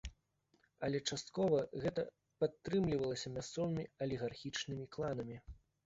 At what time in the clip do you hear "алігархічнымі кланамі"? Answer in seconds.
4.07-5.37